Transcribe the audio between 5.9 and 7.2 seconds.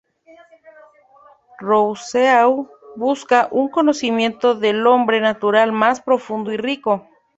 profundo y rico.